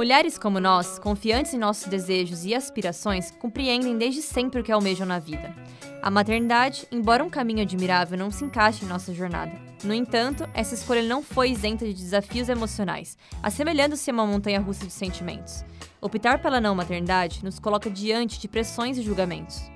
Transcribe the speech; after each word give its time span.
Mulheres 0.00 0.38
como 0.38 0.58
nós, 0.58 0.98
confiantes 0.98 1.52
em 1.52 1.58
nossos 1.58 1.86
desejos 1.86 2.46
e 2.46 2.54
aspirações, 2.54 3.30
compreendem 3.32 3.98
desde 3.98 4.22
sempre 4.22 4.58
o 4.58 4.64
que 4.64 4.72
almejam 4.72 5.06
na 5.06 5.18
vida. 5.18 5.54
A 6.00 6.10
maternidade, 6.10 6.86
embora 6.90 7.22
um 7.22 7.28
caminho 7.28 7.60
admirável, 7.60 8.16
não 8.16 8.30
se 8.30 8.42
encaixe 8.42 8.82
em 8.82 8.88
nossa 8.88 9.12
jornada. 9.12 9.52
No 9.84 9.92
entanto, 9.92 10.48
essa 10.54 10.74
escolha 10.74 11.02
não 11.02 11.22
foi 11.22 11.50
isenta 11.50 11.84
de 11.84 11.92
desafios 11.92 12.48
emocionais, 12.48 13.18
assemelhando-se 13.42 14.08
a 14.08 14.14
uma 14.14 14.26
montanha 14.26 14.58
russa 14.58 14.86
de 14.86 14.92
sentimentos. 14.92 15.66
Optar 16.00 16.40
pela 16.40 16.62
não 16.62 16.74
maternidade 16.74 17.44
nos 17.44 17.58
coloca 17.58 17.90
diante 17.90 18.40
de 18.40 18.48
pressões 18.48 18.96
e 18.96 19.02
julgamentos. 19.02 19.70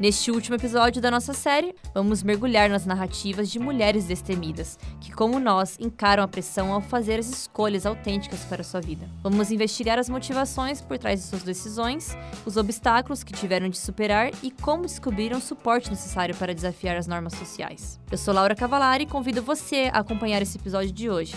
Neste 0.00 0.30
último 0.30 0.56
episódio 0.56 1.02
da 1.02 1.10
nossa 1.10 1.32
série, 1.32 1.74
vamos 1.94 2.22
mergulhar 2.22 2.68
nas 2.68 2.86
narrativas 2.86 3.50
de 3.50 3.58
mulheres 3.58 4.06
destemidas, 4.06 4.78
que, 5.00 5.12
como 5.12 5.38
nós, 5.38 5.76
encaram 5.78 6.22
a 6.22 6.28
pressão 6.28 6.72
ao 6.72 6.80
fazer 6.80 7.20
as 7.20 7.28
escolhas 7.28 7.84
autênticas 7.84 8.40
para 8.44 8.64
sua 8.64 8.80
vida. 8.80 9.08
Vamos 9.22 9.52
investigar 9.52 9.98
as 9.98 10.08
motivações 10.08 10.80
por 10.80 10.98
trás 10.98 11.20
de 11.20 11.26
suas 11.26 11.42
decisões, 11.42 12.16
os 12.46 12.56
obstáculos 12.56 13.22
que 13.22 13.32
tiveram 13.32 13.68
de 13.68 13.78
superar 13.78 14.30
e 14.42 14.50
como 14.50 14.82
descobriram 14.82 15.38
o 15.38 15.42
suporte 15.42 15.90
necessário 15.90 16.34
para 16.34 16.54
desafiar 16.54 16.96
as 16.96 17.06
normas 17.06 17.34
sociais. 17.34 18.00
Eu 18.10 18.18
sou 18.18 18.34
Laura 18.34 18.54
Cavalari 18.54 19.04
e 19.04 19.06
convido 19.06 19.42
você 19.42 19.90
a 19.92 19.98
acompanhar 19.98 20.42
esse 20.42 20.56
episódio 20.58 20.90
de 20.90 21.08
hoje. 21.10 21.34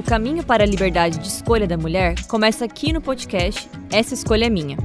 O 0.00 0.02
caminho 0.02 0.42
para 0.42 0.62
a 0.62 0.66
liberdade 0.66 1.18
de 1.18 1.28
escolha 1.28 1.66
da 1.66 1.76
mulher 1.76 2.14
começa 2.26 2.64
aqui 2.64 2.90
no 2.90 3.02
podcast 3.02 3.68
Essa 3.92 4.14
Escolha 4.14 4.46
é 4.46 4.48
Minha. 4.48 4.78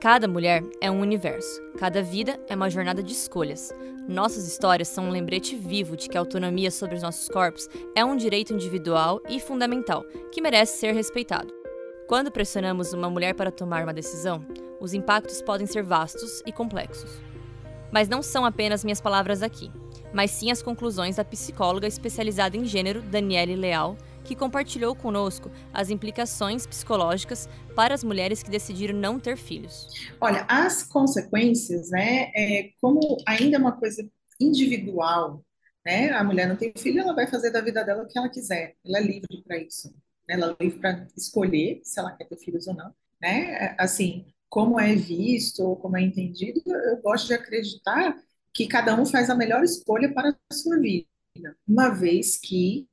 Cada 0.00 0.26
mulher 0.26 0.64
é 0.80 0.90
um 0.90 0.98
universo, 1.00 1.62
cada 1.78 2.02
vida 2.02 2.40
é 2.48 2.56
uma 2.56 2.68
jornada 2.68 3.00
de 3.04 3.12
escolhas. 3.12 3.72
Nossas 4.08 4.48
histórias 4.48 4.88
são 4.88 5.04
um 5.04 5.10
lembrete 5.10 5.54
vivo 5.54 5.96
de 5.96 6.08
que 6.08 6.18
a 6.18 6.20
autonomia 6.20 6.72
sobre 6.72 6.96
os 6.96 7.02
nossos 7.02 7.28
corpos 7.28 7.68
é 7.94 8.04
um 8.04 8.16
direito 8.16 8.52
individual 8.52 9.20
e 9.28 9.38
fundamental 9.38 10.02
que 10.32 10.40
merece 10.40 10.78
ser 10.78 10.92
respeitado. 10.92 11.54
Quando 12.08 12.32
pressionamos 12.32 12.92
uma 12.92 13.08
mulher 13.08 13.32
para 13.32 13.52
tomar 13.52 13.84
uma 13.84 13.94
decisão, 13.94 14.44
os 14.80 14.92
impactos 14.92 15.40
podem 15.40 15.68
ser 15.68 15.84
vastos 15.84 16.42
e 16.44 16.50
complexos. 16.50 17.35
Mas 17.92 18.08
não 18.08 18.22
são 18.22 18.44
apenas 18.44 18.84
minhas 18.84 19.00
palavras 19.00 19.42
aqui, 19.42 19.70
mas 20.12 20.30
sim 20.30 20.50
as 20.50 20.62
conclusões 20.62 21.16
da 21.16 21.24
psicóloga 21.24 21.86
especializada 21.86 22.56
em 22.56 22.64
gênero 22.64 23.02
Daniele 23.02 23.56
Leal, 23.56 23.96
que 24.24 24.34
compartilhou 24.34 24.94
conosco 24.94 25.50
as 25.72 25.88
implicações 25.88 26.66
psicológicas 26.66 27.48
para 27.74 27.94
as 27.94 28.02
mulheres 28.02 28.42
que 28.42 28.50
decidiram 28.50 28.98
não 28.98 29.20
ter 29.20 29.36
filhos. 29.36 29.88
Olha, 30.20 30.44
as 30.48 30.82
consequências, 30.82 31.90
né, 31.90 32.32
é, 32.34 32.70
como 32.80 33.16
ainda 33.26 33.56
é 33.56 33.58
uma 33.58 33.72
coisa 33.72 34.06
individual, 34.40 35.44
né, 35.84 36.10
a 36.10 36.24
mulher 36.24 36.48
não 36.48 36.56
tem 36.56 36.72
filho, 36.76 37.00
ela 37.00 37.14
vai 37.14 37.28
fazer 37.28 37.50
da 37.50 37.60
vida 37.60 37.84
dela 37.84 38.02
o 38.02 38.08
que 38.08 38.18
ela 38.18 38.28
quiser, 38.28 38.74
ela 38.84 38.98
é 38.98 39.02
livre 39.02 39.42
para 39.46 39.58
isso, 39.58 39.94
né, 40.28 40.34
ela 40.34 40.56
é 40.58 40.64
livre 40.64 40.80
para 40.80 41.06
escolher 41.16 41.80
se 41.84 42.00
ela 42.00 42.10
quer 42.10 42.24
ter 42.24 42.36
filhos 42.38 42.66
ou 42.66 42.74
não, 42.74 42.92
né, 43.22 43.76
assim, 43.78 44.26
como 44.48 44.78
é 44.80 44.94
visto 44.94 45.62
ou 45.62 45.76
como 45.76 45.96
é 45.96 46.02
entendido, 46.02 46.62
eu 46.66 46.96
gosto 47.02 47.26
de 47.26 47.34
acreditar 47.34 48.16
que 48.52 48.66
cada 48.66 48.98
um 49.00 49.04
faz 49.04 49.28
a 49.28 49.34
melhor 49.34 49.62
escolha 49.62 50.12
para 50.12 50.30
a 50.30 50.54
sua 50.54 50.78
vida, 50.78 51.06
uma 51.68 51.90
vez 51.90 52.38
que 52.38 52.88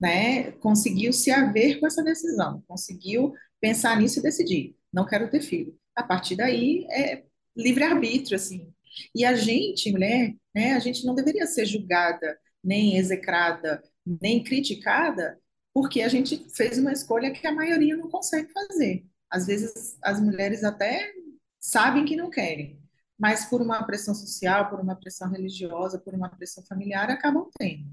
né, 0.00 0.52
conseguiu 0.52 1.12
se 1.12 1.30
haver 1.30 1.80
com 1.80 1.86
essa 1.86 2.02
decisão, 2.02 2.62
conseguiu 2.68 3.32
pensar 3.60 3.98
nisso 3.98 4.18
e 4.18 4.22
decidir, 4.22 4.76
não 4.92 5.06
quero 5.06 5.30
ter 5.30 5.40
filho. 5.40 5.74
A 5.94 6.02
partir 6.02 6.36
daí 6.36 6.86
é 6.90 7.24
livre-arbítrio, 7.56 8.36
assim. 8.36 8.70
E 9.14 9.24
a 9.24 9.34
gente, 9.34 9.90
mulher, 9.90 10.34
né, 10.54 10.74
a 10.74 10.78
gente 10.78 11.04
não 11.06 11.14
deveria 11.14 11.46
ser 11.46 11.64
julgada, 11.64 12.38
nem 12.62 12.98
execrada, 12.98 13.82
nem 14.04 14.44
criticada, 14.44 15.38
porque 15.72 16.02
a 16.02 16.08
gente 16.08 16.46
fez 16.54 16.78
uma 16.78 16.92
escolha 16.92 17.30
que 17.30 17.46
a 17.46 17.52
maioria 17.52 17.96
não 17.96 18.08
consegue 18.08 18.52
fazer. 18.52 19.04
Às 19.36 19.46
vezes 19.46 19.98
as 20.00 20.18
mulheres 20.18 20.64
até 20.64 21.12
sabem 21.60 22.06
que 22.06 22.16
não 22.16 22.30
querem, 22.30 22.80
mas 23.18 23.44
por 23.44 23.60
uma 23.60 23.84
pressão 23.84 24.14
social, 24.14 24.70
por 24.70 24.80
uma 24.80 24.96
pressão 24.96 25.30
religiosa, 25.30 25.98
por 25.98 26.14
uma 26.14 26.30
pressão 26.30 26.64
familiar, 26.64 27.10
acabam 27.10 27.50
tendo. 27.58 27.86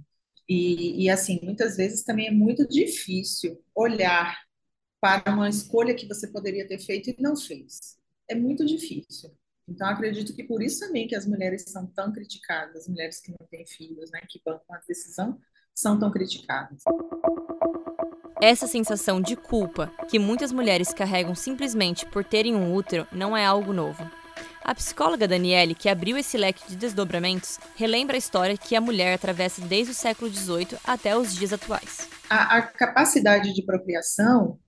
E, 0.48 1.04
e 1.04 1.10
assim, 1.10 1.42
muitas 1.44 1.76
vezes 1.76 2.02
também 2.04 2.28
é 2.28 2.32
muito 2.32 2.66
difícil 2.66 3.62
olhar 3.76 4.38
para 5.02 5.34
uma 5.34 5.50
escolha 5.50 5.94
que 5.94 6.08
você 6.08 6.28
poderia 6.28 6.66
ter 6.66 6.80
feito 6.80 7.10
e 7.10 7.16
não 7.20 7.36
fez. 7.36 7.98
É 8.30 8.36
muito 8.36 8.66
difícil. 8.66 9.30
Então, 9.68 9.88
acredito 9.90 10.34
que 10.34 10.46
por 10.46 10.64
isso 10.64 10.80
também 10.80 11.08
que 11.10 11.16
as 11.16 11.26
mulheres 11.26 11.66
são 11.68 11.86
tão 11.88 12.14
criticadas, 12.14 12.84
as 12.84 12.88
mulheres 12.88 13.20
que 13.20 13.32
não 13.32 13.48
têm 13.50 13.68
filhos, 13.68 14.10
né, 14.12 14.22
que 14.30 14.42
bancam 14.46 14.76
a 14.76 14.80
decisão, 14.88 15.38
são 15.76 16.00
tão 16.00 16.10
criticadas. 16.10 16.84
Essa 18.46 18.68
sensação 18.68 19.22
de 19.22 19.38
culpa 19.38 19.90
que 20.10 20.20
muitas 20.20 20.52
mulheres 20.52 20.94
carregam 20.94 21.34
simplesmente 21.34 22.06
por 22.06 22.26
terem 22.26 22.54
um 22.54 22.76
útero 22.76 23.08
não 23.10 23.38
é 23.38 23.46
algo 23.46 23.72
novo. 23.72 24.06
A 24.62 24.76
psicóloga 24.76 25.26
Daniele, 25.26 25.74
que 25.74 25.88
abriu 25.88 26.18
esse 26.18 26.38
leque 26.38 26.68
de 26.68 26.76
desdobramentos, 26.76 27.58
relembra 27.78 28.18
a 28.18 28.20
história 28.20 28.58
que 28.58 28.76
a 28.76 28.82
mulher 28.82 29.14
atravessa 29.14 29.62
desde 29.62 29.94
o 29.94 29.96
século 29.96 30.30
XVIII 30.30 30.78
até 30.84 31.16
os 31.16 31.34
dias 31.34 31.54
atuais. 31.54 32.10
A, 32.30 32.58
a 32.58 32.62
capacidade 32.64 33.54
de 33.54 33.64
procriação 33.64 34.60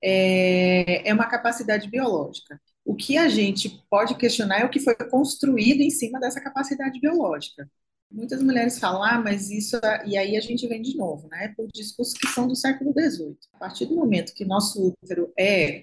é, 0.00 1.08
é 1.08 1.12
uma 1.12 1.26
capacidade 1.26 1.90
biológica. 1.90 2.60
O 2.84 2.94
que 2.94 3.18
a 3.18 3.28
gente 3.28 3.84
pode 3.90 4.14
questionar 4.14 4.60
é 4.60 4.64
o 4.64 4.70
que 4.70 4.78
foi 4.78 4.94
construído 4.94 5.80
em 5.80 5.90
cima 5.90 6.20
dessa 6.20 6.40
capacidade 6.40 7.00
biológica. 7.00 7.68
Muitas 8.14 8.40
mulheres 8.40 8.78
falam, 8.78 9.02
ah, 9.02 9.20
mas 9.20 9.50
isso. 9.50 9.76
É, 9.78 10.06
e 10.06 10.16
aí 10.16 10.36
a 10.36 10.40
gente 10.40 10.68
vem 10.68 10.80
de 10.80 10.96
novo, 10.96 11.26
né? 11.28 11.52
Por 11.56 11.66
discursos 11.74 12.14
que 12.14 12.28
são 12.28 12.46
do 12.46 12.54
século 12.54 12.92
XVIII. 12.92 13.36
A 13.54 13.58
partir 13.58 13.86
do 13.86 13.96
momento 13.96 14.32
que 14.32 14.44
nosso 14.44 14.94
útero 15.02 15.32
é 15.36 15.82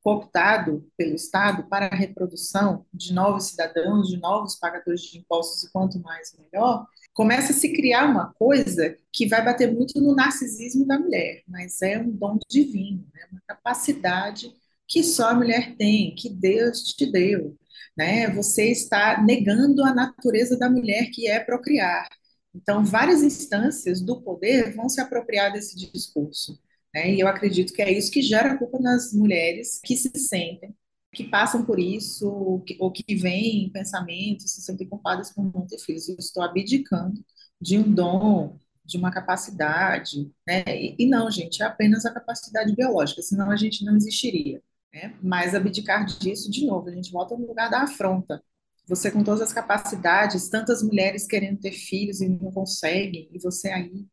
cooptado 0.00 0.88
pelo 0.96 1.16
Estado 1.16 1.64
para 1.68 1.86
a 1.86 1.96
reprodução 1.96 2.86
de 2.94 3.12
novos 3.12 3.46
cidadãos, 3.46 4.08
de 4.08 4.16
novos 4.16 4.54
pagadores 4.56 5.00
de 5.02 5.18
impostos, 5.18 5.64
e 5.64 5.72
quanto 5.72 6.00
mais 6.00 6.36
melhor, 6.38 6.86
começa 7.12 7.52
a 7.52 7.54
se 7.54 7.72
criar 7.72 8.08
uma 8.08 8.32
coisa 8.34 8.96
que 9.12 9.26
vai 9.26 9.44
bater 9.44 9.72
muito 9.72 10.00
no 10.00 10.14
narcisismo 10.14 10.86
da 10.86 10.98
mulher, 10.98 11.42
mas 11.48 11.82
é 11.82 11.98
um 11.98 12.10
dom 12.10 12.38
divino, 12.48 13.04
né? 13.12 13.26
uma 13.30 13.42
capacidade 13.46 14.52
que 14.92 15.02
só 15.02 15.30
a 15.30 15.34
mulher 15.34 15.76
tem, 15.76 16.14
que 16.14 16.28
Deus 16.28 16.82
te 16.82 17.10
deu 17.10 17.56
né? 17.96 18.30
Você 18.30 18.70
está 18.70 19.22
negando 19.22 19.84
a 19.84 19.94
natureza 19.94 20.58
da 20.58 20.70
mulher 20.70 21.10
que 21.10 21.28
é 21.28 21.40
procriar. 21.40 22.08
Então, 22.54 22.84
várias 22.84 23.22
instâncias 23.22 24.00
do 24.00 24.20
poder 24.22 24.74
vão 24.74 24.88
se 24.88 25.00
apropriar 25.00 25.52
desse 25.52 25.76
discurso. 25.76 26.60
Né? 26.94 27.14
E 27.14 27.20
eu 27.20 27.28
acredito 27.28 27.72
que 27.72 27.82
é 27.82 27.90
isso 27.92 28.10
que 28.10 28.22
gera 28.22 28.58
culpa 28.58 28.78
nas 28.78 29.12
mulheres 29.12 29.80
que 29.82 29.96
se 29.96 30.10
sentem, 30.18 30.74
que 31.14 31.24
passam 31.24 31.64
por 31.64 31.78
isso, 31.78 32.28
ou 32.28 32.60
que, 32.60 32.76
ou 32.80 32.90
que 32.92 33.14
veem 33.14 33.70
pensamentos, 33.70 34.52
se 34.52 34.62
sentem 34.62 34.88
culpadas 34.88 35.32
por 35.32 35.44
não 35.44 35.66
ter 35.66 35.78
filhos. 35.78 36.08
Eu 36.08 36.16
estou 36.18 36.42
abdicando 36.42 37.24
de 37.60 37.78
um 37.78 37.90
dom, 37.94 38.58
de 38.84 38.98
uma 38.98 39.10
capacidade. 39.10 40.30
Né? 40.46 40.64
E, 40.68 40.96
e 40.98 41.06
não, 41.06 41.30
gente, 41.30 41.62
é 41.62 41.66
apenas 41.66 42.04
a 42.04 42.12
capacidade 42.12 42.74
biológica, 42.74 43.22
senão 43.22 43.50
a 43.50 43.56
gente 43.56 43.84
não 43.84 43.96
existiria. 43.96 44.62
Né? 44.92 45.14
Mas 45.22 45.54
abdicar 45.54 46.04
disso, 46.04 46.50
de 46.50 46.66
novo, 46.66 46.88
a 46.88 46.92
gente 46.92 47.10
volta 47.10 47.36
no 47.36 47.46
lugar 47.46 47.70
da 47.70 47.82
afronta. 47.82 48.42
Você 48.86 49.10
com 49.10 49.22
todas 49.22 49.40
as 49.40 49.52
capacidades, 49.52 50.48
tantas 50.48 50.82
mulheres 50.82 51.26
querendo 51.26 51.60
ter 51.60 51.72
filhos 51.72 52.20
e 52.20 52.28
não 52.28 52.50
conseguem, 52.50 53.28
e 53.32 53.38
você 53.38 53.68
aí 53.68 54.06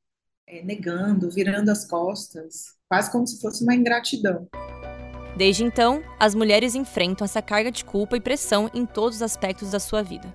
é, 0.47 0.63
negando, 0.63 1.29
virando 1.29 1.69
as 1.69 1.85
costas, 1.85 2.75
quase 2.88 3.12
como 3.12 3.28
se 3.28 3.41
fosse 3.41 3.63
uma 3.63 3.75
ingratidão. 3.75 4.47
Desde 5.35 5.63
então, 5.63 6.03
as 6.19 6.35
mulheres 6.35 6.75
enfrentam 6.75 7.25
essa 7.25 7.41
carga 7.41 7.72
de 7.72 7.84
culpa 7.84 8.18
e 8.18 8.22
pressão 8.22 8.69
em 8.73 8.85
todos 8.85 9.18
os 9.18 9.22
aspectos 9.22 9.72
da 9.72 9.79
sua 9.79 10.01
vida. 10.01 10.33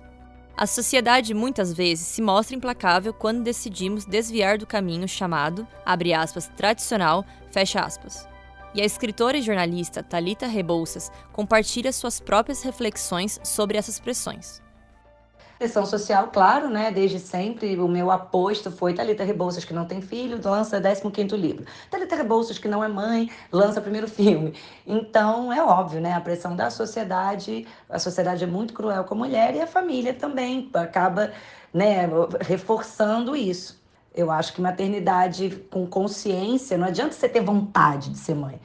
A 0.57 0.65
sociedade 0.65 1.33
muitas 1.33 1.73
vezes 1.73 2.07
se 2.07 2.21
mostra 2.21 2.55
implacável 2.55 3.13
quando 3.13 3.43
decidimos 3.43 4.05
desviar 4.05 4.57
do 4.57 4.65
caminho 4.65 5.07
chamado, 5.07 5.67
abre 5.85 6.13
aspas, 6.13 6.47
tradicional, 6.55 7.25
fecha 7.51 7.81
aspas. 7.81 8.27
E 8.75 8.81
a 8.81 8.85
escritora 8.85 9.37
e 9.37 9.41
jornalista 9.41 10.03
Talita 10.03 10.45
Rebouças 10.47 11.09
compartilha 11.31 11.93
suas 11.93 12.19
próprias 12.19 12.61
reflexões 12.61 13.39
sobre 13.41 13.77
essas 13.77 14.01
pressões. 14.01 14.61
Pressão 15.57 15.85
social, 15.85 16.27
claro, 16.27 16.69
né? 16.69 16.91
Desde 16.91 17.17
sempre, 17.17 17.79
o 17.79 17.87
meu 17.87 18.11
aposto 18.11 18.69
foi 18.69 18.93
Talita 18.93 19.23
Rebouças, 19.23 19.63
que 19.63 19.73
não 19.73 19.85
tem 19.85 20.01
filho, 20.01 20.41
lança 20.43 20.81
15º 20.81 21.37
livro. 21.37 21.63
Talita 21.89 22.17
Rebouças, 22.17 22.59
que 22.59 22.67
não 22.67 22.83
é 22.83 22.89
mãe, 22.89 23.31
lança 23.49 23.79
primeiro 23.79 24.09
filme. 24.11 24.53
Então, 24.85 25.53
é 25.53 25.63
óbvio, 25.63 26.01
né? 26.01 26.11
A 26.11 26.19
pressão 26.19 26.53
da 26.53 26.69
sociedade, 26.69 27.65
a 27.89 27.97
sociedade 27.97 28.43
é 28.43 28.47
muito 28.47 28.73
cruel 28.73 29.05
com 29.05 29.13
a 29.13 29.17
mulher 29.17 29.55
e 29.55 29.61
a 29.61 29.67
família 29.67 30.13
também 30.13 30.69
acaba, 30.73 31.31
né, 31.73 32.09
reforçando 32.41 33.37
isso. 33.37 33.84
Eu 34.15 34.31
acho 34.31 34.53
que 34.53 34.61
maternidade 34.61 35.49
com 35.69 35.85
consciência, 35.85 36.77
não 36.77 36.87
adianta 36.87 37.11
você 37.11 37.27
ter 37.27 37.41
vontade 37.41 38.09
de 38.11 38.17
ser 38.17 38.33
mãe. 38.33 38.59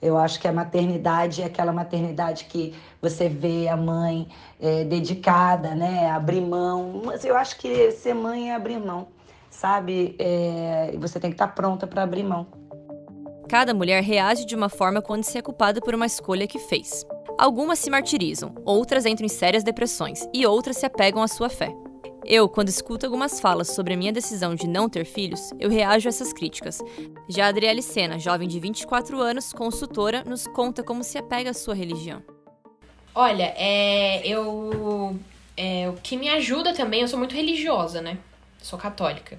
Eu 0.00 0.16
acho 0.16 0.40
que 0.40 0.48
a 0.48 0.52
maternidade 0.52 1.42
é 1.42 1.44
aquela 1.44 1.72
maternidade 1.72 2.46
que 2.46 2.74
você 3.00 3.28
vê 3.28 3.68
a 3.68 3.76
mãe 3.76 4.28
é, 4.60 4.84
dedicada, 4.84 5.74
né? 5.74 6.10
Abrir 6.10 6.40
mão. 6.40 7.02
Mas 7.04 7.24
eu 7.24 7.36
acho 7.36 7.58
que 7.58 7.90
ser 7.90 8.14
mãe 8.14 8.50
é 8.50 8.54
abrir 8.54 8.78
mão, 8.78 9.08
sabe? 9.50 10.14
É, 10.18 10.94
você 10.98 11.20
tem 11.20 11.30
que 11.30 11.34
estar 11.34 11.48
pronta 11.48 11.86
para 11.86 12.02
abrir 12.02 12.22
mão. 12.22 12.46
Cada 13.48 13.74
mulher 13.74 14.02
reage 14.02 14.46
de 14.46 14.54
uma 14.54 14.68
forma 14.68 15.02
quando 15.02 15.24
se 15.24 15.36
é 15.36 15.42
culpada 15.42 15.80
por 15.80 15.94
uma 15.94 16.06
escolha 16.06 16.46
que 16.46 16.58
fez. 16.58 17.06
Algumas 17.38 17.78
se 17.78 17.90
martirizam, 17.90 18.54
outras 18.64 19.04
entram 19.04 19.26
em 19.26 19.28
sérias 19.28 19.64
depressões 19.64 20.26
e 20.32 20.46
outras 20.46 20.76
se 20.76 20.86
apegam 20.86 21.22
à 21.22 21.28
sua 21.28 21.48
fé. 21.48 21.83
Eu, 22.26 22.48
quando 22.48 22.70
escuto 22.70 23.04
algumas 23.04 23.38
falas 23.38 23.68
sobre 23.68 23.92
a 23.92 23.96
minha 23.96 24.12
decisão 24.12 24.54
de 24.54 24.66
não 24.66 24.88
ter 24.88 25.04
filhos, 25.04 25.52
eu 25.60 25.68
reajo 25.68 26.08
a 26.08 26.10
essas 26.10 26.32
críticas. 26.32 26.78
Já 27.28 27.48
Adriele 27.48 27.82
Sena, 27.82 28.18
jovem 28.18 28.48
de 28.48 28.58
24 28.58 29.20
anos, 29.20 29.52
consultora, 29.52 30.24
nos 30.24 30.46
conta 30.46 30.82
como 30.82 31.04
se 31.04 31.18
apega 31.18 31.50
à 31.50 31.54
sua 31.54 31.74
religião. 31.74 32.22
Olha, 33.14 33.52
é, 33.56 34.26
eu, 34.26 35.18
é, 35.54 35.88
o 35.88 35.92
que 36.02 36.16
me 36.16 36.30
ajuda 36.30 36.72
também, 36.72 37.02
eu 37.02 37.08
sou 37.08 37.18
muito 37.18 37.34
religiosa, 37.34 38.00
né? 38.00 38.16
Sou 38.62 38.78
católica. 38.78 39.38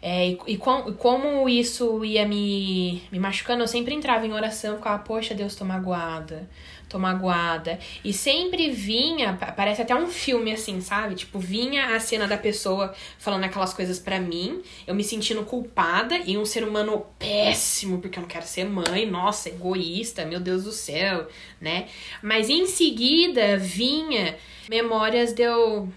É, 0.00 0.28
e, 0.28 0.38
e, 0.46 0.56
com, 0.56 0.92
como 0.94 1.48
isso 1.48 2.04
ia 2.04 2.26
me, 2.26 3.02
me 3.10 3.18
machucando, 3.18 3.62
eu 3.62 3.68
sempre 3.68 3.94
entrava 3.94 4.26
em 4.26 4.32
oração 4.32 4.74
e 4.74 4.76
ficava, 4.76 4.98
poxa, 5.02 5.34
Deus, 5.34 5.54
tô 5.54 5.64
magoada 5.64 6.48
tô 6.88 6.98
magoada. 6.98 7.78
E 8.02 8.12
sempre 8.12 8.70
vinha, 8.70 9.38
parece 9.56 9.82
até 9.82 9.94
um 9.94 10.06
filme 10.06 10.52
assim, 10.52 10.80
sabe? 10.80 11.14
Tipo, 11.14 11.38
vinha 11.38 11.94
a 11.94 12.00
cena 12.00 12.26
da 12.26 12.36
pessoa 12.36 12.94
falando 13.18 13.44
aquelas 13.44 13.74
coisas 13.74 13.98
para 13.98 14.18
mim, 14.18 14.62
eu 14.86 14.94
me 14.94 15.04
sentindo 15.04 15.44
culpada 15.44 16.16
e 16.18 16.38
um 16.38 16.44
ser 16.44 16.64
humano 16.64 17.06
péssimo, 17.18 18.00
porque 18.00 18.18
eu 18.18 18.22
não 18.22 18.28
quero 18.28 18.46
ser 18.46 18.64
mãe, 18.64 19.06
nossa, 19.06 19.48
egoísta, 19.48 20.24
meu 20.24 20.40
Deus 20.40 20.64
do 20.64 20.72
céu, 20.72 21.28
né? 21.60 21.88
Mas 22.22 22.48
em 22.48 22.66
seguida 22.66 23.56
vinha 23.58 24.36
memórias 24.68 25.32
de 25.32 25.42
eu. 25.42 25.88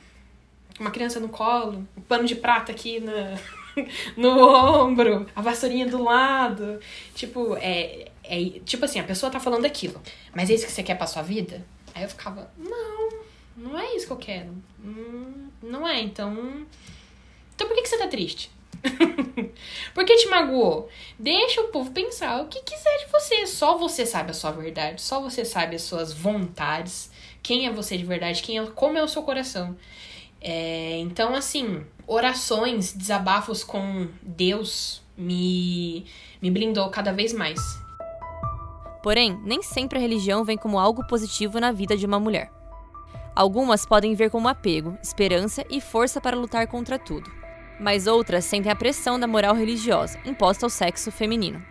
Uma 0.79 0.89
criança 0.89 1.19
no 1.19 1.29
colo, 1.29 1.85
um 1.95 2.01
pano 2.01 2.25
de 2.25 2.35
prata 2.35 2.71
aqui 2.71 2.99
na. 2.99 3.37
no 4.17 4.29
ombro, 4.29 5.25
a 5.35 5.41
vassourinha 5.41 5.87
do 5.87 6.01
lado. 6.03 6.79
Tipo, 7.15 7.55
é, 7.57 8.09
é, 8.23 8.59
tipo 8.65 8.85
assim, 8.85 8.99
a 8.99 9.03
pessoa 9.03 9.31
tá 9.31 9.39
falando 9.39 9.65
aquilo, 9.65 10.01
mas 10.33 10.49
é 10.49 10.53
isso 10.53 10.65
que 10.65 10.71
você 10.71 10.83
quer 10.83 10.95
pra 10.95 11.07
sua 11.07 11.21
vida? 11.21 11.65
Aí 11.93 12.03
eu 12.03 12.09
ficava, 12.09 12.51
não, 12.57 13.09
não 13.57 13.79
é 13.79 13.95
isso 13.95 14.07
que 14.07 14.13
eu 14.13 14.17
quero. 14.17 14.55
Hum, 14.83 15.49
não 15.61 15.87
é, 15.87 15.99
então. 16.01 16.65
Então 17.55 17.67
por 17.67 17.75
que, 17.75 17.83
que 17.83 17.89
você 17.89 17.97
tá 17.97 18.07
triste? 18.07 18.51
por 19.93 20.05
que 20.05 20.15
te 20.15 20.27
magoou? 20.27 20.89
Deixa 21.19 21.61
o 21.61 21.67
povo 21.67 21.91
pensar 21.91 22.41
o 22.41 22.47
que 22.47 22.61
quiser 22.61 23.05
de 23.05 23.11
você. 23.11 23.45
Só 23.45 23.77
você 23.77 24.05
sabe 24.05 24.31
a 24.31 24.33
sua 24.33 24.51
verdade, 24.51 25.01
só 25.01 25.21
você 25.21 25.45
sabe 25.45 25.75
as 25.75 25.83
suas 25.83 26.13
vontades, 26.13 27.11
quem 27.43 27.67
é 27.67 27.71
você 27.71 27.97
de 27.97 28.05
verdade, 28.05 28.41
quem 28.41 28.57
é, 28.57 28.65
como 28.65 28.97
é 28.97 29.03
o 29.03 29.07
seu 29.07 29.23
coração. 29.23 29.77
É, 30.41 30.97
então, 30.97 31.35
assim, 31.35 31.85
orações, 32.07 32.91
desabafos 32.93 33.63
com 33.63 34.07
Deus 34.21 35.01
me, 35.15 36.05
me 36.41 36.49
blindou 36.49 36.89
cada 36.89 37.13
vez 37.13 37.31
mais. 37.31 37.59
Porém, 39.03 39.39
nem 39.43 39.61
sempre 39.61 39.97
a 39.97 40.01
religião 40.01 40.43
vem 40.43 40.57
como 40.57 40.79
algo 40.79 41.05
positivo 41.07 41.59
na 41.59 41.71
vida 41.71 41.95
de 41.95 42.05
uma 42.05 42.19
mulher. 42.19 42.51
Algumas 43.35 43.85
podem 43.85 44.13
ver 44.13 44.29
como 44.29 44.47
apego, 44.47 44.97
esperança 45.01 45.63
e 45.69 45.79
força 45.79 46.19
para 46.19 46.35
lutar 46.35 46.67
contra 46.67 46.99
tudo. 46.99 47.31
Mas 47.79 48.05
outras 48.05 48.45
sentem 48.45 48.71
a 48.71 48.75
pressão 48.75 49.19
da 49.19 49.25
moral 49.25 49.55
religiosa 49.55 50.19
imposta 50.25 50.65
ao 50.65 50.69
sexo 50.69 51.11
feminino. 51.11 51.63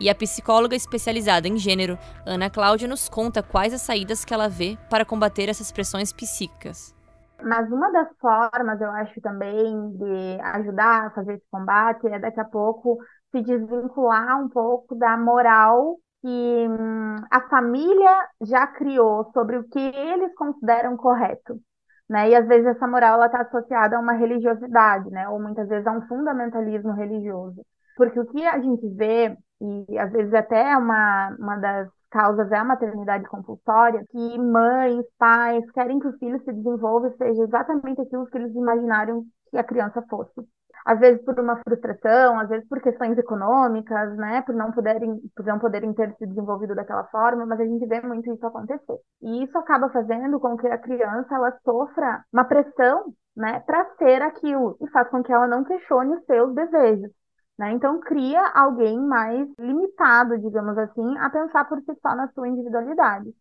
E 0.00 0.10
a 0.10 0.14
psicóloga 0.14 0.74
especializada 0.74 1.48
em 1.48 1.58
gênero, 1.58 1.98
Ana 2.24 2.50
Cláudia, 2.50 2.88
nos 2.88 3.08
conta 3.08 3.42
quais 3.42 3.72
as 3.72 3.82
saídas 3.82 4.24
que 4.24 4.34
ela 4.34 4.48
vê 4.48 4.76
para 4.90 5.04
combater 5.04 5.48
essas 5.48 5.70
pressões 5.70 6.12
psíquicas. 6.12 6.95
Mas 7.42 7.70
uma 7.70 7.90
das 7.92 8.08
formas, 8.18 8.80
eu 8.80 8.90
acho 8.90 9.20
também, 9.20 9.92
de 9.92 10.40
ajudar 10.40 11.06
a 11.06 11.10
fazer 11.10 11.34
esse 11.34 11.46
combate 11.50 12.06
é 12.08 12.18
daqui 12.18 12.40
a 12.40 12.44
pouco 12.44 12.98
se 13.30 13.42
desvincular 13.42 14.40
um 14.40 14.48
pouco 14.48 14.94
da 14.94 15.16
moral 15.16 15.96
que 16.22 16.28
hum, 16.28 17.16
a 17.30 17.40
família 17.48 18.28
já 18.40 18.66
criou 18.66 19.30
sobre 19.32 19.58
o 19.58 19.64
que 19.68 19.78
eles 19.78 20.34
consideram 20.34 20.96
correto. 20.96 21.60
Né? 22.08 22.30
E 22.30 22.34
às 22.34 22.46
vezes 22.46 22.66
essa 22.66 22.86
moral 22.86 23.22
está 23.24 23.42
associada 23.42 23.96
a 23.96 24.00
uma 24.00 24.12
religiosidade, 24.12 25.10
né? 25.10 25.28
ou 25.28 25.40
muitas 25.40 25.68
vezes 25.68 25.86
a 25.86 25.92
um 25.92 26.06
fundamentalismo 26.06 26.92
religioso. 26.92 27.64
Porque 27.96 28.18
o 28.18 28.26
que 28.26 28.44
a 28.46 28.58
gente 28.60 28.88
vê, 28.94 29.36
e 29.60 29.98
às 29.98 30.10
vezes 30.12 30.32
até 30.34 30.72
é 30.72 30.76
uma, 30.76 31.36
uma 31.38 31.56
das 31.56 31.88
causas 32.16 32.50
é 32.50 32.56
a 32.56 32.64
maternidade 32.64 33.24
compulsória, 33.28 34.04
que 34.10 34.38
mães, 34.38 35.04
pais 35.18 35.70
querem 35.72 35.98
que 35.98 36.08
o 36.08 36.18
filho 36.18 36.42
se 36.42 36.52
desenvolva 36.52 37.08
e 37.08 37.16
seja 37.16 37.42
exatamente 37.42 38.00
aquilo 38.00 38.26
que 38.26 38.38
eles 38.38 38.54
imaginaram 38.54 39.22
que 39.50 39.58
a 39.58 39.64
criança 39.64 40.02
fosse 40.08 40.46
às 40.86 41.00
vezes 41.00 41.20
por 41.24 41.38
uma 41.40 41.60
frustração, 41.68 42.38
às 42.38 42.48
vezes 42.48 42.66
por 42.68 42.80
questões 42.80 43.18
econômicas, 43.18 44.16
né, 44.16 44.40
por 44.42 44.54
não 44.54 44.70
poderem, 44.70 45.20
por 45.34 45.44
não 45.44 45.58
poderem 45.58 45.92
ter 45.92 46.14
se 46.14 46.24
desenvolvido 46.24 46.76
daquela 46.76 47.02
forma, 47.08 47.44
mas 47.44 47.58
a 47.58 47.64
gente 47.64 47.84
vê 47.86 48.00
muito 48.00 48.32
isso 48.32 48.46
acontecer. 48.46 48.96
E 49.20 49.42
isso 49.42 49.58
acaba 49.58 49.88
fazendo 49.90 50.38
com 50.38 50.56
que 50.56 50.68
a 50.68 50.78
criança 50.78 51.34
ela 51.34 51.52
sofra 51.64 52.22
uma 52.32 52.44
pressão, 52.44 53.12
né, 53.36 53.58
para 53.66 53.84
ser 53.96 54.22
aquilo 54.22 54.76
e 54.80 54.88
faz 54.90 55.08
com 55.10 55.24
que 55.24 55.32
ela 55.32 55.48
não 55.48 55.64
questione 55.64 56.14
os 56.14 56.24
seus 56.24 56.54
desejos. 56.54 57.10
Né? 57.58 57.72
Então, 57.72 58.00
cria 58.00 58.40
alguém 58.54 58.98
mais 59.00 59.48
limitado, 59.58 60.38
digamos 60.38 60.76
assim, 60.78 61.18
a 61.18 61.30
pensar 61.30 61.64
por 61.66 61.80
si 61.80 61.94
só 62.02 62.14
na 62.14 62.28
sua 62.32 62.48
individualidade. 62.48 63.34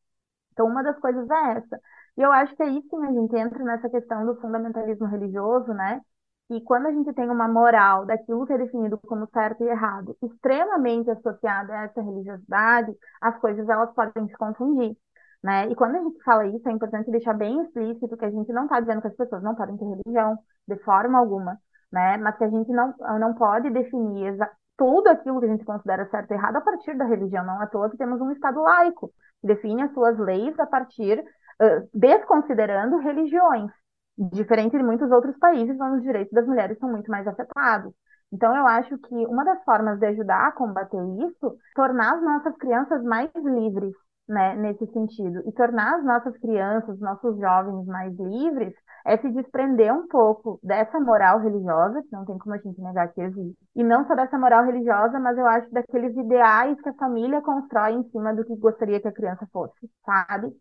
Então, 0.54 0.68
uma 0.68 0.84
das 0.84 0.98
coisas 1.00 1.30
é 1.30 1.52
essa. 1.58 1.80
E 2.18 2.22
eu 2.22 2.32
acho 2.32 2.56
que 2.56 2.64
aí 2.64 2.82
sim 2.90 3.06
a 3.06 3.12
gente 3.12 3.36
entra 3.36 3.64
nessa 3.64 3.90
questão 3.90 4.26
do 4.26 4.40
fundamentalismo 4.40 5.06
religioso, 5.08 5.74
né? 5.74 6.02
E 6.50 6.62
quando 6.62 6.86
a 6.88 6.92
gente 6.92 7.12
tem 7.14 7.30
uma 7.30 7.48
moral 7.48 8.06
daquilo 8.06 8.46
que 8.46 8.54
é 8.54 8.58
definido 8.58 8.98
como 9.00 9.28
certo 9.34 9.64
e 9.64 9.68
errado, 9.68 10.16
extremamente 10.22 11.10
associada 11.10 11.74
a 11.74 11.84
essa 11.86 12.02
religiosidade, 12.02 12.96
as 13.20 13.38
coisas 13.40 13.68
elas 13.68 13.92
podem 13.94 14.28
se 14.28 14.38
confundir. 14.38 14.96
Né? 15.44 15.70
E 15.70 15.76
quando 15.76 15.96
a 15.96 16.00
gente 16.04 16.22
fala 16.24 16.46
isso, 16.48 16.68
é 16.68 16.72
importante 16.72 17.12
deixar 17.12 17.34
bem 17.34 17.62
explícito 17.64 18.18
que 18.18 18.26
a 18.26 18.32
gente 18.32 18.52
não 18.54 18.64
está 18.66 18.80
dizendo 18.80 19.02
que 19.02 19.08
as 19.08 19.16
pessoas 19.16 19.44
não 19.44 19.56
podem 19.56 19.78
ter 19.78 19.86
religião, 19.86 20.38
de 20.68 20.78
forma 20.84 21.20
alguma, 21.20 21.60
né? 21.92 22.18
mas 22.18 22.38
que 22.38 22.44
a 22.44 22.50
gente 22.50 22.72
não, 22.72 22.94
não 23.20 23.34
pode 23.34 23.70
definir 23.70 24.38
tudo 24.78 25.08
aquilo 25.08 25.40
que 25.40 25.46
a 25.46 25.50
gente 25.50 25.66
considera 25.66 26.08
certo 26.10 26.32
e 26.32 26.34
errado 26.34 26.58
a 26.58 26.62
partir 26.62 26.96
da 26.98 27.06
religião. 27.06 27.46
Não 27.46 27.62
é 27.62 27.64
à 27.66 27.68
toa 27.68 27.90
que 27.90 27.98
temos 27.98 28.20
um 28.20 28.32
Estado 28.32 28.62
laico, 28.62 29.12
que 29.42 29.48
define 29.48 29.84
as 29.84 29.94
suas 29.94 30.18
leis 30.18 30.58
a 30.60 30.66
partir, 30.66 31.20
uh, 31.20 31.90
desconsiderando 31.94 32.98
religiões. 32.98 33.72
Diferente 34.18 34.78
de 34.78 34.84
muitos 34.84 35.12
outros 35.12 35.38
países 35.38 35.80
onde 35.80 35.98
os 35.98 36.04
direitos 36.04 36.34
das 36.34 36.46
mulheres 36.46 36.78
são 36.80 36.90
muito 36.90 37.10
mais 37.10 37.28
afetados. 37.28 37.94
Então, 38.32 38.56
eu 38.56 38.66
acho 38.68 38.98
que 38.98 39.16
uma 39.28 39.46
das 39.46 39.64
formas 39.64 40.00
de 40.00 40.06
ajudar 40.08 40.48
a 40.48 40.52
combater 40.52 40.98
isso, 41.26 41.58
tornar 41.74 42.16
as 42.16 42.24
nossas 42.24 42.56
crianças 42.58 43.04
mais 43.04 43.30
livres, 43.36 43.94
né, 44.28 44.56
nesse 44.56 44.86
sentido. 44.92 45.42
E 45.46 45.52
tornar 45.52 45.98
as 45.98 46.04
nossas 46.04 46.38
crianças, 46.40 47.00
nossos 47.00 47.38
jovens 47.40 47.86
mais 47.86 48.14
livres, 48.18 48.74
é 49.06 49.18
se 49.18 49.30
desprender 49.30 49.94
um 49.94 50.08
pouco 50.08 50.60
dessa 50.64 51.00
moral 51.00 51.40
religiosa, 51.40 52.02
que 52.02 52.12
não 52.12 52.26
tem 52.26 52.38
como 52.38 52.56
a 52.56 52.58
gente 52.58 52.82
negar 52.82 53.08
que 53.14 53.22
existe. 53.22 53.58
E 53.76 53.84
não 53.84 54.06
só 54.08 54.16
dessa 54.16 54.38
moral 54.38 54.66
religiosa, 54.66 55.20
mas 55.20 55.38
eu 55.38 55.46
acho 55.46 55.72
daqueles 55.72 56.16
ideais 56.18 56.80
que 56.82 56.90
a 56.90 56.94
família 56.94 57.42
constrói 57.42 57.94
em 57.94 58.04
cima 58.10 58.34
do 58.34 58.44
que 58.44 58.56
gostaria 58.56 59.00
que 59.00 59.08
a 59.08 59.14
criança 59.14 59.48
fosse, 59.54 59.90
sabe? 60.04 60.52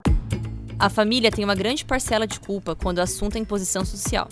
A 0.79 0.91
família 0.91 1.31
tem 1.31 1.45
uma 1.45 1.55
grande 1.55 1.85
parcela 1.85 2.27
de 2.27 2.39
culpa 2.39 2.77
quando 2.77 2.99
o 2.99 3.03
assunto 3.03 3.37
é 3.37 3.39
imposição 3.39 3.85
social. 3.85 4.29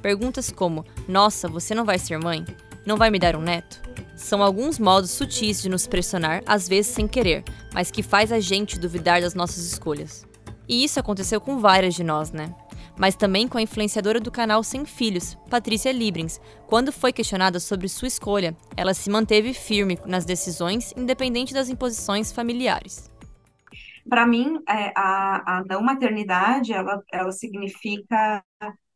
Perguntas 0.00 0.50
como: 0.50 0.84
Nossa, 1.06 1.48
você 1.48 1.74
não 1.74 1.84
vai 1.84 1.98
ser 1.98 2.18
mãe? 2.18 2.44
Não 2.86 2.96
vai 2.96 3.10
me 3.10 3.18
dar 3.18 3.36
um 3.36 3.42
neto? 3.42 3.82
São 4.20 4.42
alguns 4.42 4.78
modos 4.78 5.10
sutis 5.10 5.62
de 5.62 5.68
nos 5.70 5.86
pressionar, 5.86 6.42
às 6.46 6.68
vezes 6.68 6.92
sem 6.92 7.08
querer, 7.08 7.42
mas 7.72 7.90
que 7.90 8.02
faz 8.02 8.30
a 8.30 8.38
gente 8.38 8.78
duvidar 8.78 9.22
das 9.22 9.34
nossas 9.34 9.64
escolhas. 9.64 10.26
E 10.68 10.84
isso 10.84 11.00
aconteceu 11.00 11.40
com 11.40 11.58
várias 11.58 11.94
de 11.94 12.04
nós, 12.04 12.30
né? 12.30 12.54
Mas 12.98 13.16
também 13.16 13.48
com 13.48 13.56
a 13.56 13.62
influenciadora 13.62 14.20
do 14.20 14.30
canal 14.30 14.62
Sem 14.62 14.84
Filhos, 14.84 15.36
Patrícia 15.48 15.90
Librins. 15.90 16.38
Quando 16.66 16.92
foi 16.92 17.14
questionada 17.14 17.58
sobre 17.58 17.88
sua 17.88 18.08
escolha, 18.08 18.54
ela 18.76 18.92
se 18.92 19.08
manteve 19.08 19.54
firme 19.54 19.98
nas 20.04 20.26
decisões, 20.26 20.92
independente 20.96 21.54
das 21.54 21.70
imposições 21.70 22.30
familiares. 22.30 23.10
Para 24.08 24.26
mim, 24.26 24.60
é, 24.68 24.92
a, 24.94 25.60
a 25.60 25.64
não 25.64 25.82
maternidade, 25.82 26.74
ela, 26.74 27.02
ela 27.10 27.32
significa 27.32 28.44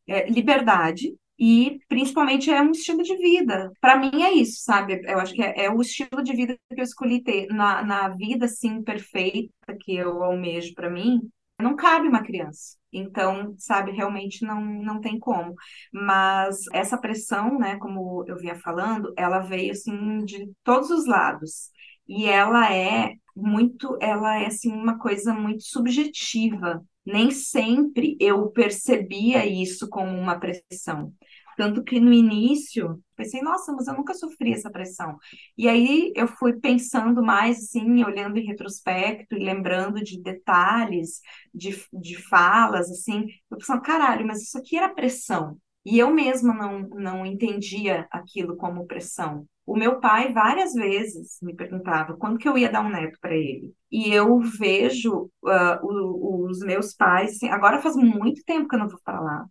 é, 0.06 0.28
liberdade, 0.28 1.14
e 1.38 1.78
principalmente 1.88 2.50
é 2.50 2.62
um 2.62 2.70
estilo 2.70 3.02
de 3.02 3.16
vida. 3.16 3.70
Para 3.80 3.98
mim 3.98 4.22
é 4.22 4.32
isso, 4.32 4.62
sabe? 4.62 5.00
Eu 5.04 5.18
acho 5.18 5.34
que 5.34 5.42
é, 5.42 5.64
é, 5.64 5.70
o 5.70 5.80
estilo 5.80 6.22
de 6.22 6.34
vida 6.34 6.56
que 6.72 6.80
eu 6.80 6.84
escolhi 6.84 7.22
ter 7.22 7.46
na, 7.48 7.82
na 7.84 8.08
vida 8.10 8.46
assim 8.46 8.82
perfeita 8.82 9.50
que 9.80 9.94
eu 9.96 10.22
almejo 10.22 10.74
para 10.74 10.90
mim. 10.90 11.20
Não 11.60 11.76
cabe 11.76 12.08
uma 12.08 12.22
criança. 12.22 12.76
Então, 12.92 13.54
sabe, 13.58 13.90
realmente 13.92 14.44
não, 14.44 14.60
não 14.64 15.00
tem 15.00 15.18
como. 15.18 15.54
Mas 15.92 16.58
essa 16.72 16.96
pressão, 16.98 17.58
né, 17.58 17.76
como 17.78 18.24
eu 18.28 18.36
vinha 18.36 18.56
falando, 18.56 19.12
ela 19.16 19.40
veio 19.40 19.72
assim 19.72 20.24
de 20.24 20.50
todos 20.62 20.90
os 20.90 21.06
lados. 21.06 21.70
E 22.08 22.26
ela 22.26 22.72
é 22.72 23.14
muito, 23.36 23.98
ela 24.00 24.36
é 24.40 24.46
assim 24.46 24.72
uma 24.72 24.98
coisa 24.98 25.32
muito 25.34 25.64
subjetiva. 25.64 26.84
Nem 27.04 27.30
sempre 27.30 28.16
eu 28.20 28.50
percebia 28.50 29.44
isso 29.46 29.88
como 29.88 30.10
uma 30.16 30.38
pressão. 30.38 31.12
Tanto 31.56 31.84
que 31.84 32.00
no 32.00 32.12
início, 32.12 33.00
pensei, 33.16 33.40
nossa, 33.40 33.72
mas 33.72 33.86
eu 33.86 33.94
nunca 33.94 34.12
sofri 34.14 34.52
essa 34.52 34.70
pressão. 34.70 35.16
E 35.56 35.68
aí 35.68 36.12
eu 36.16 36.26
fui 36.26 36.54
pensando 36.58 37.22
mais, 37.22 37.58
assim, 37.58 38.02
olhando 38.04 38.38
em 38.38 38.46
retrospecto 38.46 39.36
e 39.36 39.44
lembrando 39.44 40.02
de 40.02 40.20
detalhes, 40.20 41.20
de, 41.54 41.76
de 41.92 42.16
falas, 42.28 42.90
assim, 42.90 43.26
eu 43.50 43.56
pensando, 43.58 43.82
caralho, 43.82 44.26
mas 44.26 44.42
isso 44.42 44.58
aqui 44.58 44.76
era 44.76 44.88
pressão. 44.92 45.56
E 45.84 45.98
eu 45.98 46.10
mesma 46.10 46.54
não, 46.54 46.80
não 46.88 47.26
entendia 47.26 48.06
aquilo 48.10 48.56
como 48.56 48.86
pressão. 48.86 49.46
O 49.66 49.76
meu 49.76 49.98
pai 50.00 50.32
várias 50.32 50.74
vezes 50.74 51.38
me 51.42 51.54
perguntava 51.54 52.16
quando 52.16 52.38
que 52.38 52.48
eu 52.48 52.56
ia 52.58 52.70
dar 52.70 52.82
um 52.82 52.90
neto 52.90 53.18
para 53.20 53.34
ele. 53.34 53.72
E 53.90 54.12
eu 54.12 54.38
vejo 54.40 55.30
uh, 55.42 56.46
os 56.48 56.60
meus 56.60 56.94
pais, 56.94 57.32
assim, 57.36 57.48
agora 57.48 57.80
faz 57.80 57.96
muito 57.96 58.42
tempo 58.44 58.68
que 58.68 58.74
eu 58.74 58.78
não 58.78 58.88
vou 58.88 59.00
para 59.04 59.20
lá, 59.20 59.46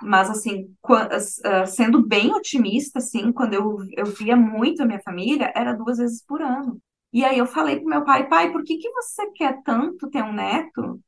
mas, 0.00 0.30
assim, 0.30 0.72
ah, 1.44 1.66
sendo 1.66 2.06
bem 2.06 2.32
otimista, 2.34 2.98
assim, 2.98 3.32
quando 3.32 3.54
eu, 3.54 3.78
eu 3.96 4.06
via 4.06 4.36
muito 4.36 4.82
a 4.82 4.86
minha 4.86 5.00
família, 5.02 5.52
era 5.56 5.72
duas 5.72 5.98
vezes 5.98 6.24
por 6.24 6.40
ano. 6.42 6.80
E 7.12 7.24
aí 7.24 7.38
eu 7.38 7.46
falei 7.46 7.76
pro 7.80 7.88
meu 7.88 8.04
pai, 8.04 8.28
pai, 8.28 8.52
por 8.52 8.62
que 8.64 8.76
que 8.78 8.90
você 8.92 9.30
quer 9.32 9.62
tanto 9.62 10.08
ter 10.10 10.22
um 10.22 10.32
neto 10.32 11.00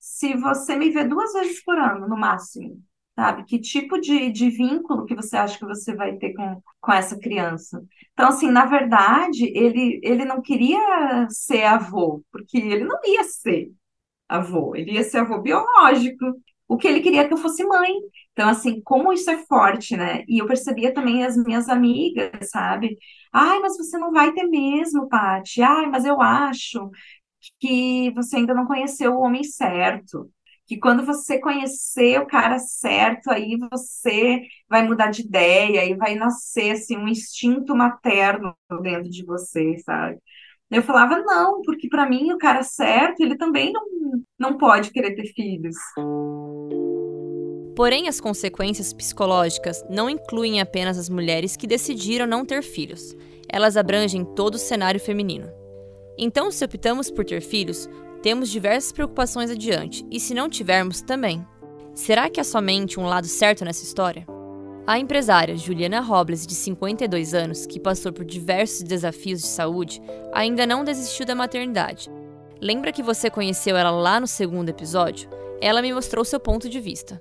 se 0.00 0.36
você 0.36 0.76
me 0.76 0.90
vê 0.90 1.04
duas 1.04 1.32
vezes 1.34 1.62
por 1.64 1.78
ano, 1.78 2.08
no 2.08 2.16
máximo? 2.18 2.82
Sabe? 3.20 3.44
Que 3.44 3.58
tipo 3.60 4.00
de, 4.00 4.30
de 4.30 4.48
vínculo 4.48 5.04
que 5.04 5.14
você 5.14 5.36
acha 5.36 5.58
que 5.58 5.66
você 5.66 5.94
vai 5.94 6.16
ter 6.16 6.32
com, 6.32 6.62
com 6.80 6.92
essa 6.92 7.18
criança? 7.18 7.84
Então, 8.14 8.28
assim, 8.28 8.50
na 8.50 8.64
verdade, 8.64 9.44
ele, 9.54 10.00
ele 10.02 10.24
não 10.24 10.40
queria 10.40 11.26
ser 11.28 11.64
avô, 11.64 12.22
porque 12.32 12.56
ele 12.56 12.82
não 12.84 12.98
ia 13.04 13.22
ser 13.24 13.70
avô, 14.28 14.74
ele 14.76 14.92
ia 14.92 15.04
ser 15.04 15.18
avô 15.18 15.40
biológico. 15.40 16.24
O 16.68 16.76
que 16.78 16.88
ele 16.88 17.00
queria 17.00 17.22
é 17.22 17.28
que 17.28 17.34
eu 17.34 17.38
fosse 17.38 17.64
mãe. 17.64 17.92
Então, 18.32 18.48
assim, 18.48 18.80
como 18.82 19.12
isso 19.12 19.30
é 19.30 19.44
forte, 19.46 19.96
né? 19.96 20.24
E 20.28 20.40
eu 20.40 20.46
percebia 20.46 20.94
também 20.94 21.24
as 21.24 21.36
minhas 21.36 21.68
amigas, 21.68 22.30
sabe? 22.50 22.96
Ai, 23.32 23.58
mas 23.60 23.76
você 23.76 23.98
não 23.98 24.12
vai 24.12 24.32
ter 24.32 24.44
mesmo, 24.46 25.08
Paty. 25.08 25.62
Ai, 25.62 25.86
mas 25.86 26.04
eu 26.04 26.20
acho 26.20 26.90
que 27.58 28.10
você 28.12 28.36
ainda 28.36 28.54
não 28.54 28.66
conheceu 28.66 29.14
o 29.14 29.20
homem 29.22 29.44
certo. 29.44 30.30
Que 30.70 30.78
quando 30.78 31.04
você 31.04 31.40
conhecer 31.40 32.20
o 32.20 32.28
cara 32.28 32.56
certo, 32.60 33.28
aí 33.28 33.58
você 33.72 34.42
vai 34.68 34.86
mudar 34.86 35.10
de 35.10 35.22
ideia 35.22 35.84
e 35.84 35.96
vai 35.96 36.14
nascer, 36.14 36.70
assim, 36.70 36.96
um 36.96 37.08
instinto 37.08 37.74
materno 37.74 38.54
dentro 38.80 39.10
de 39.10 39.24
você, 39.24 39.76
sabe? 39.84 40.18
Eu 40.70 40.80
falava, 40.84 41.18
não, 41.22 41.60
porque 41.62 41.88
para 41.88 42.08
mim 42.08 42.32
o 42.32 42.38
cara 42.38 42.62
certo, 42.62 43.18
ele 43.18 43.36
também 43.36 43.72
não, 43.72 43.82
não 44.38 44.56
pode 44.56 44.92
querer 44.92 45.16
ter 45.16 45.32
filhos. 45.34 45.74
Porém, 47.74 48.06
as 48.06 48.20
consequências 48.20 48.92
psicológicas 48.92 49.84
não 49.90 50.08
incluem 50.08 50.60
apenas 50.60 50.96
as 50.96 51.08
mulheres 51.08 51.56
que 51.56 51.66
decidiram 51.66 52.28
não 52.28 52.46
ter 52.46 52.62
filhos. 52.62 53.16
Elas 53.48 53.76
abrangem 53.76 54.24
todo 54.24 54.54
o 54.54 54.58
cenário 54.58 55.00
feminino. 55.00 55.50
Então, 56.16 56.48
se 56.52 56.64
optamos 56.64 57.10
por 57.10 57.24
ter 57.24 57.40
filhos, 57.40 57.88
temos 58.22 58.48
diversas 58.48 58.92
preocupações 58.92 59.50
adiante, 59.50 60.06
e 60.10 60.18
se 60.20 60.34
não 60.34 60.48
tivermos, 60.48 61.00
também. 61.00 61.46
Será 61.94 62.28
que 62.30 62.40
há 62.40 62.44
somente 62.44 62.98
um 62.98 63.04
lado 63.04 63.26
certo 63.26 63.64
nessa 63.64 63.84
história? 63.84 64.26
A 64.86 64.98
empresária 64.98 65.56
Juliana 65.56 66.00
Robles, 66.00 66.46
de 66.46 66.54
52 66.54 67.34
anos, 67.34 67.66
que 67.66 67.78
passou 67.78 68.12
por 68.12 68.24
diversos 68.24 68.82
desafios 68.82 69.40
de 69.40 69.46
saúde, 69.46 70.00
ainda 70.32 70.66
não 70.66 70.84
desistiu 70.84 71.26
da 71.26 71.34
maternidade. 71.34 72.10
Lembra 72.60 72.92
que 72.92 73.02
você 73.02 73.30
conheceu 73.30 73.76
ela 73.76 73.90
lá 73.90 74.18
no 74.20 74.26
segundo 74.26 74.68
episódio? 74.68 75.28
Ela 75.60 75.82
me 75.82 75.92
mostrou 75.92 76.24
seu 76.24 76.40
ponto 76.40 76.68
de 76.68 76.80
vista 76.80 77.20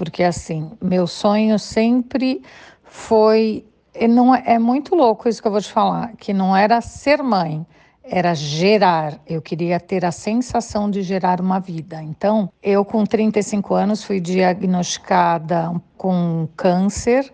porque 0.00 0.22
assim, 0.22 0.72
meu 0.80 1.06
sonho 1.06 1.58
sempre 1.58 2.42
foi. 2.84 3.66
Não 4.08 4.34
é, 4.34 4.54
é 4.54 4.58
muito 4.58 4.94
louco 4.94 5.28
isso 5.28 5.42
que 5.42 5.46
eu 5.46 5.52
vou 5.52 5.60
te 5.60 5.70
falar, 5.70 6.16
que 6.16 6.32
não 6.32 6.56
era 6.56 6.80
ser 6.80 7.22
mãe, 7.22 7.66
era 8.02 8.34
gerar. 8.34 9.20
Eu 9.26 9.40
queria 9.40 9.78
ter 9.78 10.04
a 10.04 10.12
sensação 10.12 10.90
de 10.90 11.02
gerar 11.02 11.40
uma 11.40 11.60
vida. 11.60 12.02
Então, 12.02 12.50
eu 12.62 12.84
com 12.84 13.04
35 13.04 13.74
anos 13.74 14.02
fui 14.02 14.20
diagnosticada 14.20 15.72
com 15.96 16.48
câncer 16.56 17.30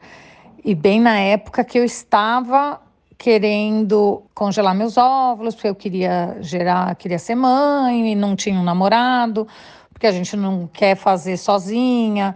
e 0.64 0.74
bem 0.74 1.00
na 1.00 1.18
época 1.18 1.64
que 1.64 1.78
eu 1.78 1.84
estava 1.84 2.80
querendo 3.18 4.22
congelar 4.34 4.74
meus 4.74 4.96
óvulos, 4.96 5.54
porque 5.54 5.68
eu 5.68 5.74
queria 5.74 6.36
gerar, 6.40 6.94
queria 6.96 7.18
ser 7.18 7.34
mãe 7.34 8.12
e 8.12 8.14
não 8.14 8.36
tinha 8.36 8.58
um 8.58 8.64
namorado, 8.64 9.46
porque 9.92 10.06
a 10.06 10.12
gente 10.12 10.36
não 10.36 10.66
quer 10.66 10.96
fazer 10.96 11.36
sozinha. 11.36 12.34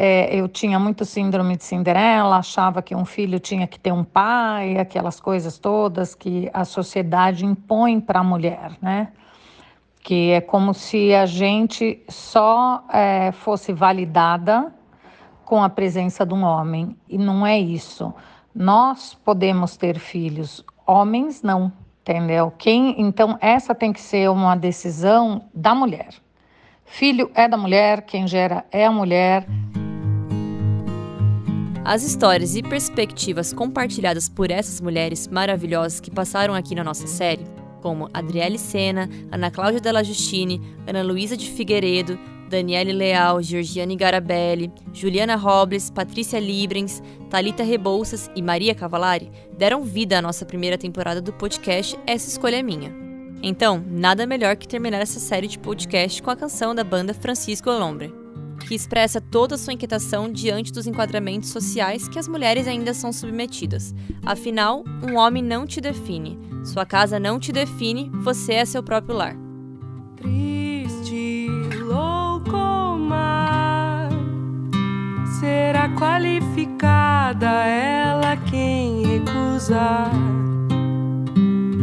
É, 0.00 0.32
eu 0.32 0.46
tinha 0.46 0.78
muito 0.78 1.04
síndrome 1.04 1.56
de 1.56 1.64
Cinderela, 1.64 2.36
achava 2.36 2.80
que 2.80 2.94
um 2.94 3.04
filho 3.04 3.40
tinha 3.40 3.66
que 3.66 3.80
ter 3.80 3.90
um 3.90 4.04
pai, 4.04 4.78
aquelas 4.78 5.18
coisas 5.18 5.58
todas 5.58 6.14
que 6.14 6.48
a 6.54 6.64
sociedade 6.64 7.44
impõe 7.44 7.98
para 7.98 8.20
a 8.20 8.22
mulher, 8.22 8.78
né? 8.80 9.08
Que 10.00 10.30
é 10.30 10.40
como 10.40 10.72
se 10.72 11.12
a 11.12 11.26
gente 11.26 12.00
só 12.08 12.84
é, 12.92 13.32
fosse 13.32 13.72
validada 13.72 14.72
com 15.44 15.60
a 15.60 15.68
presença 15.68 16.24
de 16.24 16.32
um 16.32 16.44
homem, 16.44 16.96
e 17.08 17.18
não 17.18 17.44
é 17.44 17.58
isso. 17.58 18.14
Nós 18.54 19.14
podemos 19.14 19.76
ter 19.76 19.98
filhos, 19.98 20.64
homens 20.86 21.42
não, 21.42 21.72
entendeu? 22.02 22.52
Quem, 22.56 23.00
então, 23.02 23.36
essa 23.40 23.74
tem 23.74 23.92
que 23.92 24.00
ser 24.00 24.30
uma 24.30 24.54
decisão 24.54 25.46
da 25.52 25.74
mulher. 25.74 26.10
Filho 26.88 27.30
é 27.34 27.46
da 27.46 27.56
mulher, 27.56 28.02
quem 28.02 28.26
gera 28.26 28.64
é 28.72 28.86
a 28.86 28.90
mulher. 28.90 29.46
As 31.88 32.02
histórias 32.02 32.54
e 32.54 32.62
perspectivas 32.62 33.50
compartilhadas 33.50 34.28
por 34.28 34.50
essas 34.50 34.78
mulheres 34.78 35.26
maravilhosas 35.26 36.00
que 36.00 36.10
passaram 36.10 36.52
aqui 36.52 36.74
na 36.74 36.84
nossa 36.84 37.06
série, 37.06 37.46
como 37.80 38.10
Adriele 38.12 38.58
Sena, 38.58 39.08
Ana 39.32 39.50
Cláudia 39.50 39.80
Della 39.80 40.04
Justine, 40.04 40.60
Ana 40.86 41.02
Luísa 41.02 41.34
de 41.34 41.50
Figueiredo, 41.50 42.18
Daniele 42.50 42.92
Leal, 42.92 43.40
Georgiane 43.42 43.96
Garabelli, 43.96 44.70
Juliana 44.92 45.34
Robles, 45.34 45.88
Patrícia 45.88 46.38
Librens, 46.38 47.02
Talita 47.30 47.62
Rebouças 47.62 48.30
e 48.36 48.42
Maria 48.42 48.74
Cavalari, 48.74 49.32
deram 49.56 49.82
vida 49.82 50.18
à 50.18 50.20
nossa 50.20 50.44
primeira 50.44 50.76
temporada 50.76 51.22
do 51.22 51.32
podcast 51.32 51.98
Essa 52.06 52.28
Escolha 52.28 52.56
é 52.56 52.62
Minha. 52.62 52.94
Então, 53.42 53.82
nada 53.88 54.26
melhor 54.26 54.56
que 54.56 54.68
terminar 54.68 55.00
essa 55.00 55.18
série 55.18 55.48
de 55.48 55.58
podcast 55.58 56.22
com 56.22 56.30
a 56.30 56.36
canção 56.36 56.74
da 56.74 56.84
banda 56.84 57.14
Francisco 57.14 57.70
Lombre, 57.70 58.12
que 58.68 58.74
expressa 58.74 59.18
toda 59.18 59.54
a 59.54 59.58
sua 59.58 59.72
inquietação 59.72 60.30
diante 60.30 60.70
dos 60.70 60.86
enquadramentos 60.86 61.48
sociais 61.48 62.06
que 62.06 62.18
as 62.18 62.28
mulheres 62.28 62.68
ainda 62.68 62.92
são 62.92 63.10
submetidas. 63.10 63.94
Afinal, 64.26 64.84
um 65.02 65.16
homem 65.16 65.42
não 65.42 65.66
te 65.66 65.80
define, 65.80 66.38
sua 66.62 66.84
casa 66.84 67.18
não 67.18 67.40
te 67.40 67.50
define, 67.50 68.10
você 68.22 68.52
é 68.52 68.64
seu 68.66 68.82
próprio 68.82 69.16
lar. 69.16 69.34
Triste, 70.16 71.46
louco 71.80 72.98
mar, 72.98 74.10
será 75.40 75.88
qualificada 75.96 77.48
ela 77.64 78.36
quem 78.36 79.02
recusar 79.06 80.12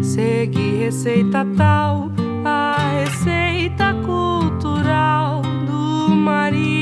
Segue 0.03 0.77
receita 0.77 1.45
tal, 1.57 2.11
a 2.45 2.75
receita 2.99 3.91
cultural 4.05 5.41
do 5.65 6.15
marido 6.15 6.74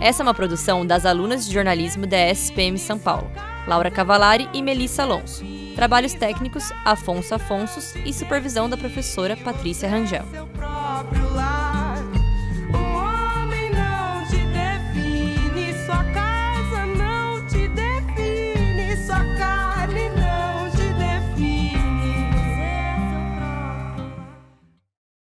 Essa 0.00 0.22
é 0.22 0.24
uma 0.24 0.34
produção 0.34 0.86
das 0.86 1.04
alunas 1.04 1.46
de 1.46 1.52
jornalismo 1.52 2.06
da 2.06 2.16
SPM 2.30 2.78
São 2.78 2.98
Paulo, 2.98 3.30
Laura 3.66 3.90
Cavalari 3.90 4.48
e 4.52 4.62
Melissa 4.62 5.02
Alonso. 5.02 5.44
Trabalhos 5.76 6.14
técnicos, 6.14 6.72
Afonso 6.84 7.34
Afonsos 7.34 7.94
e 8.04 8.12
supervisão 8.12 8.68
da 8.68 8.76
professora 8.76 9.36
Patrícia 9.36 9.88
Rangel. 9.88 10.24